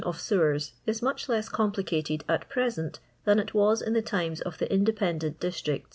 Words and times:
810X1 0.01 0.07
of 0.07 0.19
Sewers 0.19 0.73
is 0.87 1.01
much 1.03 1.27
leu 1.29 1.41
complicated 1.51 2.23
at 2.27 2.49
preient 2.49 2.97
than 3.25 3.37
it 3.37 3.49
wnA 3.53 3.83
in 3.85 3.93
the 3.93 4.01
timei 4.01 4.41
of 4.41 4.57
t!ie 4.57 4.67
independent 4.71 5.39
district! 5.39 5.85